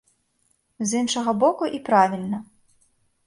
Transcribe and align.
З 0.91 1.01
іншага 1.01 1.31
боку, 1.43 1.63
і 1.79 1.81
правільна. 1.89 2.39